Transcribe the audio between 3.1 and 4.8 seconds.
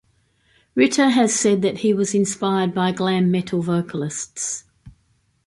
metal vocalists.